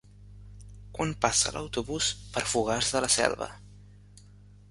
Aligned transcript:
Quan 0.97 1.11
passa 1.25 1.51
l'autobús 1.57 2.09
per 2.37 2.43
Fogars 2.53 2.89
de 2.95 3.01
la 3.05 3.13
Selva? 3.17 3.51